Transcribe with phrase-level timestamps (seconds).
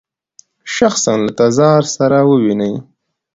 [0.75, 2.73] شخصاً له تزار سره وویني.